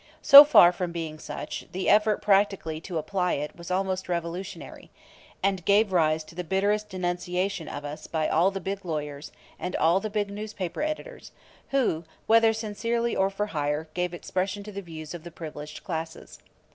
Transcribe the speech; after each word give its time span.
So 0.23 0.43
far 0.43 0.71
from 0.71 0.91
being 0.91 1.19
such, 1.19 1.67
the 1.73 1.87
effort 1.87 2.23
practically 2.23 2.81
to 2.81 2.97
apply 2.97 3.33
it 3.33 3.55
was 3.55 3.69
almost 3.69 4.09
revolutionary, 4.09 4.89
and 5.43 5.63
gave 5.63 5.91
rise 5.93 6.23
to 6.23 6.33
the 6.33 6.43
bitterest 6.43 6.89
denunciation 6.89 7.67
of 7.67 7.85
us 7.85 8.07
by 8.07 8.27
all 8.27 8.49
the 8.49 8.59
big 8.59 8.83
lawyers, 8.83 9.31
and 9.59 9.75
all 9.75 9.99
the 9.99 10.09
big 10.09 10.31
newspaper 10.31 10.81
editors, 10.81 11.31
who, 11.69 12.03
whether 12.25 12.51
sincerely 12.51 13.15
or 13.15 13.29
for 13.29 13.45
hire, 13.53 13.89
gave 13.93 14.11
expression 14.11 14.63
to 14.63 14.71
the 14.71 14.81
views 14.81 15.13
of 15.13 15.23
the 15.23 15.29
privileged 15.29 15.83
classes. 15.83 16.39